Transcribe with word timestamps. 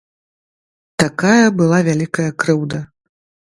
Такая 1.03 1.47
была 1.61 1.79
вялікая 1.91 2.27
крыўда! 2.43 2.83